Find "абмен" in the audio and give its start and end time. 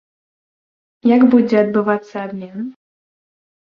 2.27-2.57